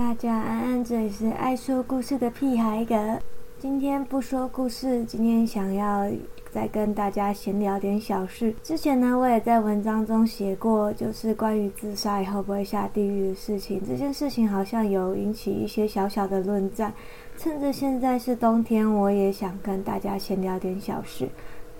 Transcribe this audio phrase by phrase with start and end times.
[0.00, 3.18] 大家安安，这里是爱说故事的屁孩哥。
[3.58, 6.10] 今天不说故事，今天想要
[6.50, 8.54] 再跟大家闲聊点小事。
[8.62, 13.78] 之前呢，我也在文章中写过，就是关于自杀以后不会下地狱的事情。
[13.86, 16.90] 这件事情好像有引起一些小小的论战。
[17.36, 21.28] 趁着现在是冬天，我也想跟大家闲聊点小事，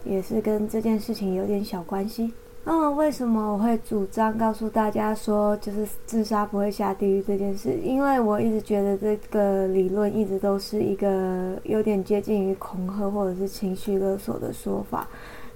[0.04, 2.30] 也是跟这件事情有点小关系。
[2.64, 7.72] 嗯，为什么我会主张告诉大家说，就是自杀不会下地狱这件事？
[7.82, 15.08] 因为我一直觉得这个理论一直都是一个有点接近于恐吓或者是情绪勒索的说法。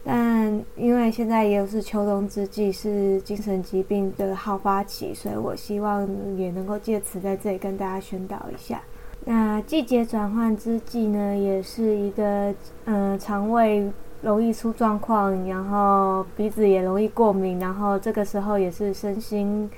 [0.03, 8.83] 但因为现在也是秋冬之际，是精神疾病的好发期，所以我希望也能够借此在这里跟大家宣导一下。
[9.27, 12.55] 那季节转换之际呢，也是一个
[12.87, 13.93] 嗯肠胃。
[14.25, 19.71] 容易出状况，然后鼻子也容易过敏，然后这个时候也是身心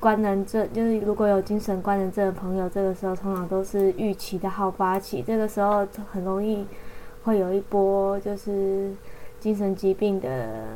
[0.00, 6.66] 官能症，就是如果有精神官能症的朋友，这个时候通常都是预期的好发期，这个时候很容易
[7.22, 8.92] 会有一波就是
[9.38, 10.66] 精神疾病的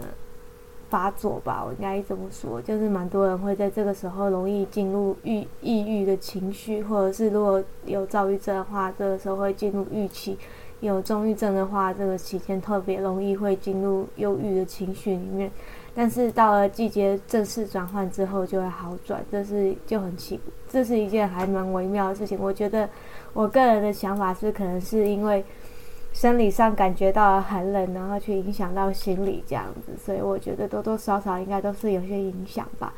[0.89, 10.39] 发作吧，我应该这么说，就是蛮多人会在这个时候容易进入郁抑郁的情绪，或者是如果有躁郁症的话，这个时候会进入预期。
[10.81, 15.51] 有重郁症的话，这个期间特别容易会进入忧郁的情绪里面，
[15.95, 20.39] 但是到了季节正式转换之后就会好转，这是就很奇，
[20.69, 22.39] 这是一件还蛮微妙的事情。
[22.39, 22.87] 我觉得
[23.33, 25.43] 我个人的想法是，可能是因为
[26.13, 32.93] 生理上感觉到了寒冷，然后去影响到心理这样子，所以我觉得多多少少应该都是有些影响吧。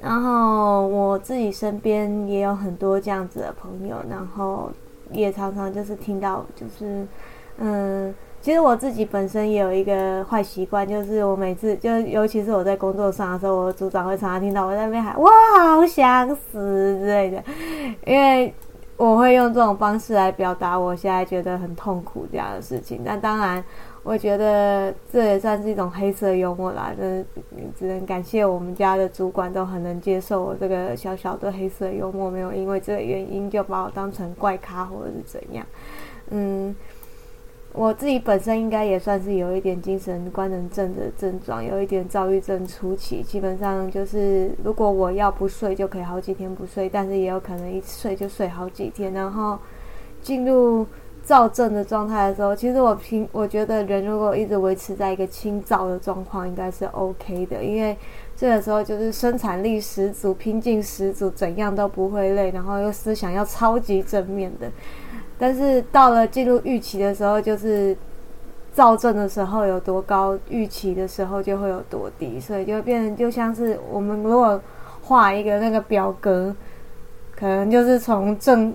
[0.00, 4.72] 然后我自己身边也有很多这样子的朋友，然后。
[5.10, 7.06] 也常常就是听到，就是，
[7.58, 17.42] 嗯，其实我自己本身也有一个坏习惯，就是我每次就尤其是我在工作上的时候，我组长会常常听到我在那边喊“我，好想死”之类的，
[18.06, 18.52] 因为
[18.98, 23.00] 我会用这种方式来表达我现在觉得很痛苦这样的事情。
[23.04, 23.64] 那当然，
[24.02, 26.92] 我觉得这也算是一种黑色幽默啦。
[26.98, 27.24] 真
[27.78, 35.64] 只能感谢我们家的主管都很能接受我这个小小的黑色幽默，没有因为这个原因就把我当成怪咖或者是怎样。
[36.30, 36.74] 嗯，
[37.78, 43.22] 我自己本身应该也算是有一点精神官能症的症状，有一点躁郁症初期。
[43.22, 49.56] 基本上就是如果我要不睡，就可以好几天不睡，但是也有可能一睡就睡好几天，然后
[50.20, 50.84] 进入。
[51.28, 57.94] 躁症的状态的时候，其实我平我觉得人如果一直维持在一个轻躁的状况，应该是 OK 的，因为
[58.34, 64.72] 这个时候就是生产力十足、拼劲十足，怎样都不会累，然后又思想要超级正面的。
[65.38, 67.94] 但是到了进入预期的时候，就是
[68.72, 74.58] 躁症的时候有多高，预期的时候就会有多低，所以就变成就像是我们如果
[75.02, 76.56] 画一个那个表格，
[77.36, 78.72] 可能就是从正。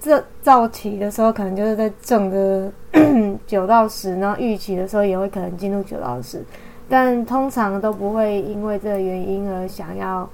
[0.00, 2.70] 这造起的时候，可能就是在正的
[3.46, 6.42] 九到十，然后预期的时候也会可能进入九到十，
[6.88, 10.28] 但通常都不会因为这个原因而想要，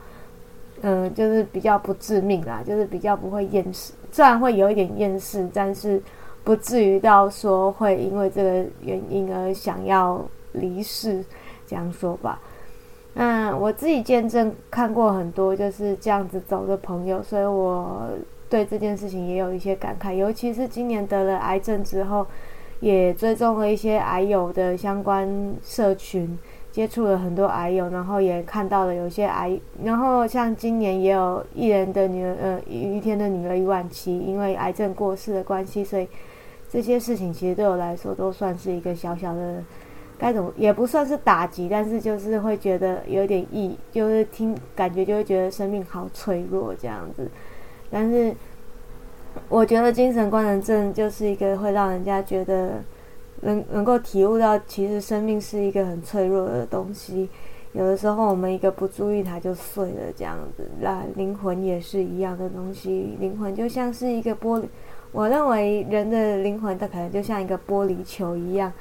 [0.83, 6.03] 嗯，就是比较不致命啦，就是比较不会厌世，虽然会有一点厌世，但是
[6.45, 11.25] 不至于到说会因为这个原因而想要离世，
[11.67, 12.39] 这样说吧。
[13.15, 18.09] 嗯，我自己见证看过很多就是这样子走的朋友，所以我。
[18.55, 22.25] 对这件事情也有一些感慨，尤其是今年得了癌症之后，
[22.79, 25.29] 也追踪了一些癌友的相关
[25.61, 26.39] 社群，
[26.71, 36.07] 接触了很多癌友，然后也看到了有些癌，然后像今年也有艺人的女儿，呃，于天的女儿余婉琪，因为癌症过世的关系，所以
[36.71, 39.61] 这些事情其实对我来说都算是一个小小的，
[40.17, 47.29] 该怎么也不算是打击，但是就是会觉得有点意，就是听感觉就会觉得生命好脆弱这样子。
[47.95, 48.35] 但是，
[49.49, 52.83] 我觉得精神官能症就是一个会让人家觉得
[53.43, 57.29] 能能够体悟到，其实生命是一个很脆弱的东西。
[57.73, 60.69] 有的时候我们一个不注意，它就碎了，这样子。
[60.81, 64.65] 那灵魂也是一样的东西，灵魂就像是一个玻璃。
[65.13, 68.73] 我认为人的灵魂，它可能就像一个玻璃球一样，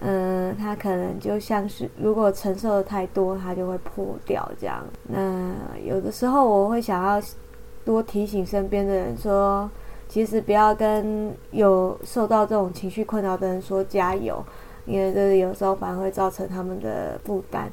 [0.00, 4.84] 嗯，它可能就像是如果承受的太多，它就会破掉这样。
[5.04, 5.50] 那
[5.82, 7.18] 有的时候我会想要。
[7.90, 9.68] 多提醒身边的人说，
[10.06, 14.44] 其实不要跟有受到这种情绪困扰的人说加油，
[14.86, 17.68] 因为这有时候反而会造成他们的负担。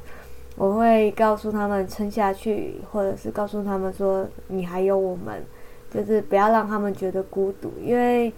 [0.56, 5.40] 我会告诉他们撑下去，或者是告诉他们说你还有我们，
[5.88, 7.70] 就是不要让他们觉得孤独。
[7.80, 8.32] 因为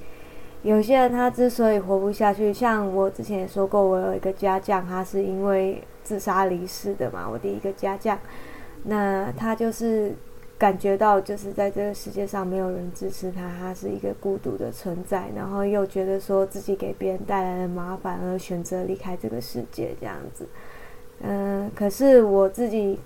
[0.63, 8.19] 有些人他之所以活不下去，像我之前也说过，我有一个家将，他是因为自杀离世的嘛，我第一个家将，
[8.85, 10.15] 那他就是。
[10.61, 20.47] 感觉到就是在这个世界上没有人支持他，他是一个孤独的存在，然后又觉得说自己给别人带来了麻烦而选择离开这个世界这样子。
[21.23, 23.01] 嗯，可是我自己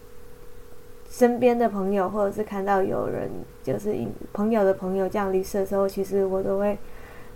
[1.09, 3.31] 身边的朋友，或者是看到有人
[3.63, 3.97] 就是
[4.33, 6.77] 朋友的朋友这样离世的时候，其实我都会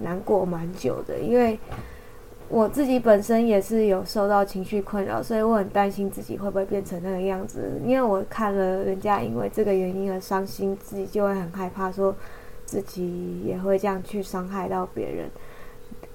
[0.01, 1.57] 难过蛮久的，因为。
[2.49, 7.79] 我自己本身也是有受到情绪困扰，所以我很担心自己会不会变成那个样子。
[7.85, 12.17] 因为我看了人家因为这个原因而伤心，自己就会很害怕，说
[12.65, 15.29] 自己也会这样去伤害到别人。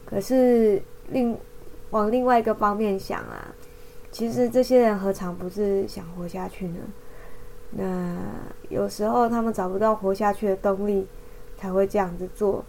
[0.05, 1.37] 可是另
[1.91, 3.53] 往另外一个方面想啊，
[4.11, 6.79] 其实这些人何尝不是想活下去呢？
[7.75, 8.17] 那
[8.69, 11.07] 有时候他们找不到活下去的动力，
[11.57, 12.65] 才会这样子做。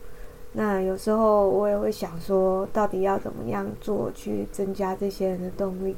[0.57, 5.97] 那有时候我也会想说，到底要怎么样做去增加这些人的动力？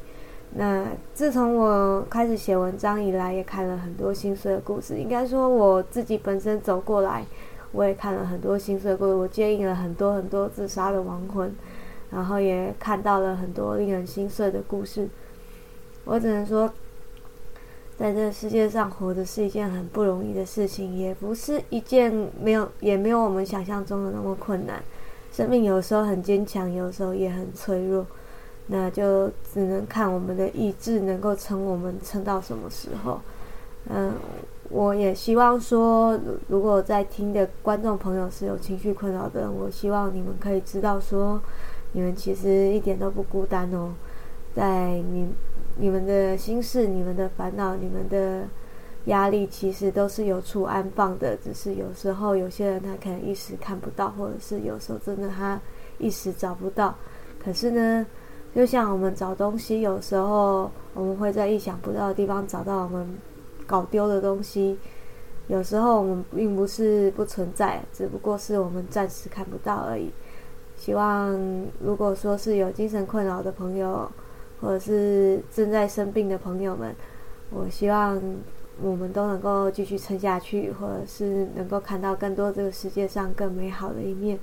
[0.55, 4.97] 那自从我开始写文章以来，也看了很多心碎的故事。
[4.97, 7.23] 应该说我自己本身走过来，
[7.73, 9.15] 我也看了很多心碎故事。
[9.15, 11.55] 我接应了很多很多自杀的亡魂，
[12.11, 15.07] 然后也看到了很多令人心碎的故事。
[16.05, 16.73] 我只能说。
[17.99, 24.83] 在这个世界上活着是一件很不容易的事情，也不是一件没有也没有我们想象中的那么困难。
[25.33, 28.07] 生命有时候很坚强，有时候也很脆弱，
[28.67, 33.19] 那就只能看我们的意志能够撑我们撑到什么时候。
[33.89, 34.13] 嗯，
[34.69, 36.19] 我也希望说，
[36.49, 41.41] 如果在听的观众朋友是有情绪困扰的，我希望你们可以知道说，
[41.93, 43.95] 你们其实一点都不孤单哦，
[44.55, 45.29] 在你。
[45.79, 48.45] 你们的心事、你们的烦恼、你们的
[49.05, 51.37] 压力，其实都是有处安放的。
[51.37, 55.61] 只是有时候有些人他可能一时看不到，或者是有时候真的他
[55.99, 56.95] 一时找不到。
[57.39, 58.07] 可是呢，
[58.55, 63.07] 就像我们找东西，有时候我们会在意想不到的地方找到我们
[63.67, 64.79] 搞丢的东西。
[65.49, 70.11] 有时候我们并不是不存在，只不过是我们暂时看不到而已。
[70.75, 71.39] 希望
[71.81, 74.11] 如果说是有精神困扰的朋友。
[74.61, 76.95] 或者是正在生病的朋友们，
[77.51, 78.21] 我希望
[78.83, 84.39] 我们都能够继续撑下去，或者是能够看到更多这个世界上更美好的一面。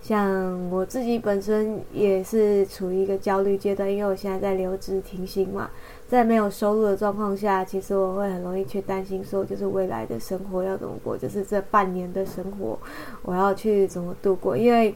[0.00, 5.70] 像我自己本身也是处于一个焦虑阶段，因为我现在在留职停薪嘛，
[6.06, 12.78] 在没有收入的状况下，其实我会很容易去担心，说就是未来的生活要怎么过，就是这半年的生活
[13.22, 14.94] 我要去怎么度过，因为。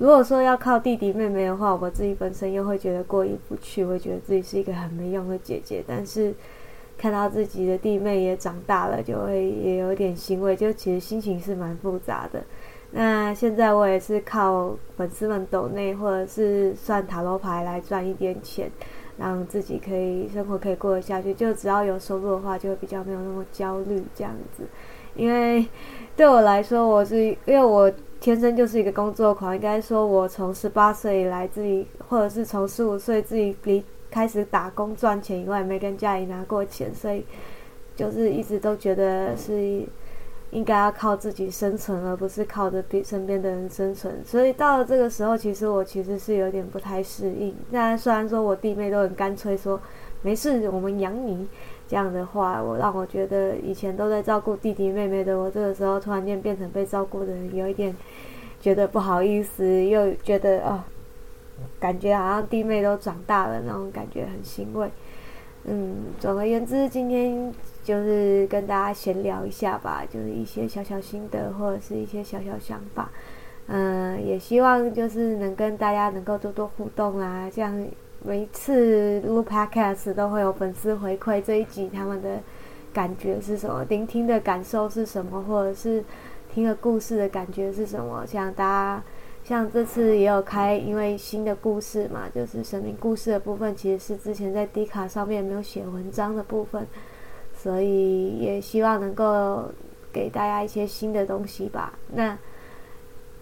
[0.00, 5.84] 如果说要靠弟弟妹妹的话，我自己本身又会觉得过意不去，会觉得自己是一个很没用的姐姐。
[5.86, 6.32] 但是
[6.96, 12.42] 看到自己的弟妹也长大了，就会也有点欣慰，就其实心情是蛮复杂的。
[12.92, 18.70] 那现在我也是靠粉丝们抖内或者是算塔罗牌来赚一点钱，
[19.18, 21.34] 让自己可以生活可以过得下去。
[21.34, 24.64] 就只要有收入的话，就会比较没有那么焦虑这样子。
[25.14, 25.66] 因为
[26.16, 27.92] 对我来说，我是因为我。
[28.20, 37.24] 天生就是一个工作狂，应该说，我从十八岁以来自己，或者是从十五岁自己离开始打工赚钱以外，没跟家里拿过钱，所以
[37.96, 39.82] 就是一直都觉得是
[40.50, 44.22] 应该要靠自己生存，而不是靠着身边的人生存。
[44.22, 47.54] 所以到了这个时候，其实我其实是有点不太适应。
[47.70, 49.80] 那虽然说我弟妹都很干脆说
[50.20, 51.48] 没事，我们养你。
[51.90, 57.92] 这样的话，我让我觉得以前都在照顾弟弟妹妹的我，这个时候突然间变成被照顾的人，有一点
[58.60, 60.86] 觉得不好意思，又觉得啊，
[61.80, 64.88] 感觉好像弟妹都长大了那种感觉，很欣慰。
[65.64, 73.10] 嗯，总而言之，今天就是跟大家闲聊一下吧，就是一些小小心得或者是一些小小想法。
[73.66, 77.84] 嗯，也希望就是能跟大家能够多多互动啊，这样。
[78.22, 82.38] 每一次录 podcast 都会有粉丝回馈这一集他们的
[82.92, 86.04] 感觉是什么，聆听的感受是什么，或者是
[86.52, 88.26] 听了故事的感觉是什么。
[88.26, 89.02] 像大家
[89.42, 96.86] 像这次也有开，因为新的故事嘛，就是神明故事的部分，其实是之前在 D 卡上面没有写文章的部分，
[97.54, 99.72] 所以也希望能够
[100.12, 101.98] 给大家一些新的东西吧。
[102.12, 102.36] 那。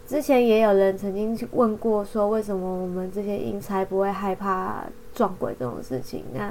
[0.08, 4.82] 之前也有人曾经问过，说为什么我们这些阴差不会害怕
[5.14, 6.24] 撞鬼这种事情？
[6.32, 6.48] 那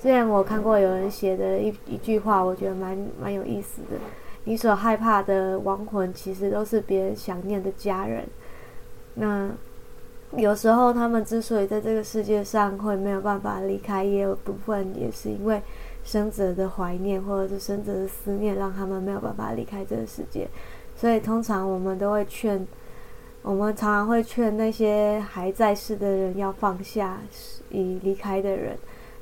[0.00, 3.98] 之前我看过有人写的一一句话，我觉得蛮蛮有意思的。
[4.44, 8.24] 你所害怕的亡魂，其实都是别人想念的家人。
[9.16, 9.50] 那
[10.34, 15.60] 有时候他们之所以在这个世界上会没有办法离开，也有部分也是因为
[16.02, 20.48] 生者的怀念或者是生者的思念，让他们没有办法离开这个世界。
[20.96, 22.66] 所以通常我们都会劝。
[23.44, 27.20] 我们常常会劝那些还在世的人要放下
[27.68, 28.74] 已离开的人，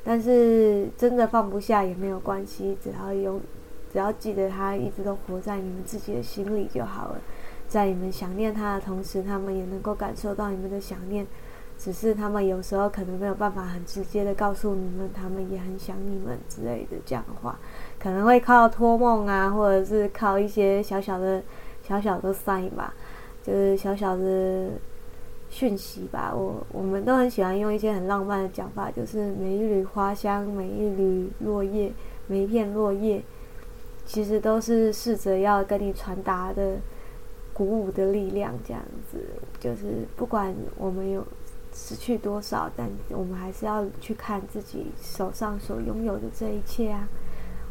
[0.05, 3.41] 但是真的放不下也没有关系，只要用
[3.93, 7.17] 只要记得他一直都活在你们自己的心里就好了。
[7.67, 11.27] 在你们想念他的同时，他们也能够感受到你们的想念。
[11.77, 17.59] 只是他们有时候可能没有办法很直接的告诉你们，他们也很想你们之类的这样的话，
[17.99, 21.43] 可能会靠托梦啊，或者是靠一些小小的、
[21.83, 22.95] 小小的 sign 吧，
[23.43, 24.71] 就是小小的
[25.51, 26.33] 讯息吧。
[26.35, 31.93] 我我们都很喜欢用一些很浪漫的讲法，就是每一缕花香，每一缕落叶，
[32.27, 33.23] 每一片落叶，
[34.07, 36.77] 其实都是试着要跟你传达的
[37.53, 38.55] 鼓舞的力量。
[38.67, 39.19] 这样子，
[39.61, 41.25] 就是不管我们有。
[41.75, 42.71] 失去多少？
[42.77, 47.09] 但我们还是要去看自己手上所拥有的这一切啊！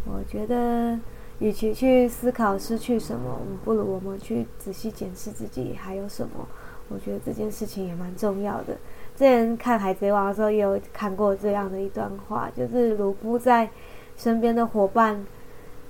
[0.08, 1.00] 我觉得，
[1.41, 6.48] 与其去思考失去什么，不如我们去仔细检视自己还有什么。
[6.88, 8.75] 我觉得这件事情也蛮重要的。
[9.15, 13.67] 之前看《海贼王》的时候，也有看过这样的一段话，就是鲁夫在
[14.15, 15.25] 身边的伙伴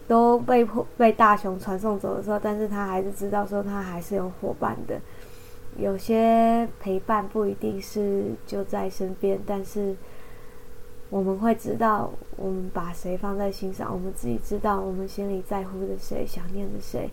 [0.07, 4.99] 都被迫被大雄传送走的时候，但是他还是知道说他还是有伙伴的。
[5.77, 9.95] 有些陪伴不一定是就在身边，但是
[11.11, 17.07] 我们会知道我们把谁放在心上，我们自己知道我们心里在乎的谁，想念的谁。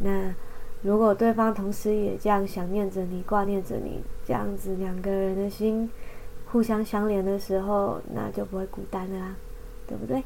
[0.00, 0.34] 那
[0.82, 5.88] 如果对方同时也这样想念着你，挂念着你，这样子两个人的心
[6.50, 9.36] 互相相连的时候，那就不会孤单了啦，
[9.86, 10.24] 对不对？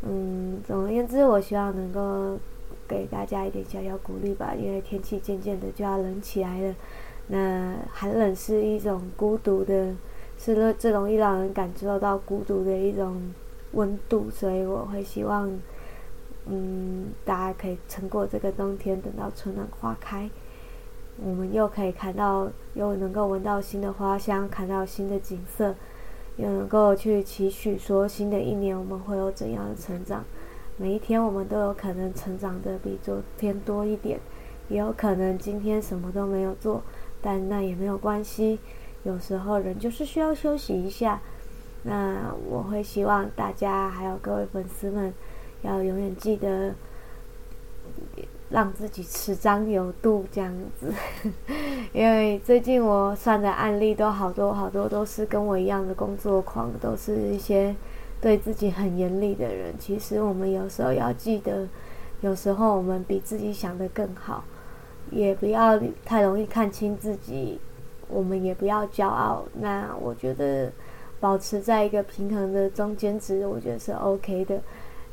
[0.00, 2.38] 嗯，总而言之，我希望能够。
[2.88, 6.74] 给大家一点小小鼓励吧，因为天气渐渐的就要冷起来了。
[7.26, 9.92] 那寒冷是一种孤独的，
[10.38, 13.20] 是最容易让人感受到孤独的一种
[13.72, 15.50] 温度，所以我会希望，
[16.46, 20.30] 嗯，大家可以撑过这个冬天，等到春暖花开，
[21.22, 25.74] 我们又可以看到，又能够闻到新的花香，看到新的景色，
[26.36, 30.24] 又能够去期许说，新的一年我们会有怎样的成长。
[30.76, 34.20] 每一天，我们都有可能成长的比昨天多一点，
[34.68, 36.82] 也有可能今天什么都没有做，
[37.22, 38.58] 但那也没有关系。
[39.06, 41.20] 有时候人就是需要休息一下。
[41.84, 45.14] 那我会希望大家还有各位粉丝们，
[45.62, 46.74] 要永远记得
[48.50, 50.92] 让自己持张有度这样子。
[51.94, 57.74] 因为最近我算的案例都好多好多，都是跟我一样的工作狂，都是一些。
[58.18, 61.68] 对自己很严厉的人，其实我们有时候要记得，
[62.22, 64.42] 有时候我们比自己想的更好，
[65.10, 67.60] 也不要太容易看清自己，
[68.08, 69.44] 我们也不要骄傲。
[69.54, 70.70] 那我觉得
[71.20, 74.60] 保持在一个平衡的中间值，我觉得是 OK 的。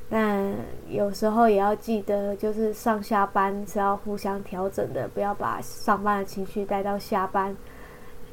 [0.09, 0.53] 但
[0.89, 7.55] 有时候也要记得，就是上下班是要互相调整的，不要把上班的情绪带到下班。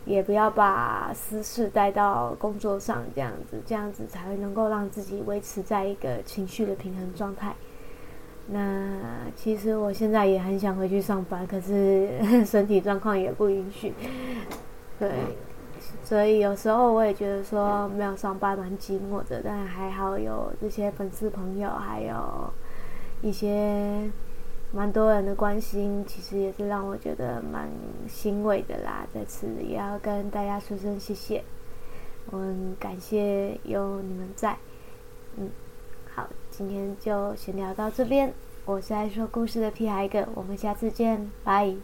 [0.06, 7.54] 也不要把私事带到工作上，这样子，这样子才会能够让自己维持在一个情绪的平衡状态。
[8.48, 8.98] 那
[9.36, 12.08] 其实我现在也很想回去上班，可是
[12.44, 13.92] 身体状况也不允许。
[14.98, 15.10] 对，
[16.02, 22.52] 所以有时候我也觉得说没有上班蛮寂寞的，但还好有这些粉丝朋友，还有
[23.22, 24.10] 一些。
[24.72, 27.68] 蛮多人的关心，其实也是让我觉得蛮
[28.06, 29.04] 欣慰的啦。
[29.12, 31.42] 在此也要跟大家说声谢谢，
[32.30, 34.56] 我很感谢有你们在。
[35.36, 35.50] 嗯，
[36.60, 38.34] 今天就先聊到这边。
[38.66, 41.74] 我是爱说故事的屁孩哥，我们下次见，拜。